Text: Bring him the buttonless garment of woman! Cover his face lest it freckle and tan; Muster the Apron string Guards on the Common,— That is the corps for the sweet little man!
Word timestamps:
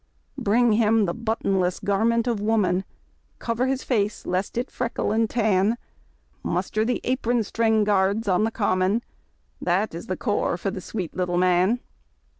Bring 0.39 0.71
him 0.73 1.05
the 1.05 1.13
buttonless 1.13 1.79
garment 1.79 2.25
of 2.25 2.39
woman! 2.41 2.85
Cover 3.37 3.67
his 3.67 3.83
face 3.83 4.25
lest 4.25 4.57
it 4.57 4.71
freckle 4.71 5.11
and 5.11 5.29
tan; 5.29 5.77
Muster 6.41 6.83
the 6.83 7.01
Apron 7.03 7.43
string 7.43 7.83
Guards 7.83 8.27
on 8.27 8.43
the 8.43 8.49
Common,— 8.49 9.03
That 9.61 9.93
is 9.93 10.07
the 10.07 10.17
corps 10.17 10.57
for 10.57 10.71
the 10.71 10.81
sweet 10.81 11.15
little 11.15 11.37
man! 11.37 11.81